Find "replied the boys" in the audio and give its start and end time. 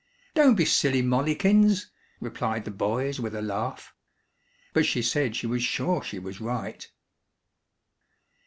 2.19-3.19